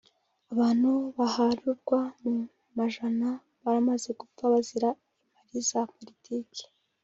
abantu 0.53 0.89
baharurwa 1.17 1.99
mu 2.21 2.33
majana 2.77 3.29
baramaze 3.63 4.09
gupfa 4.19 4.43
bazira 4.53 4.89
impari 5.23 5.59
za 5.69 5.81
politike 5.95 6.63